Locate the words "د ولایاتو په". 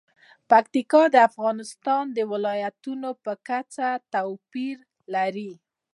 2.17-3.33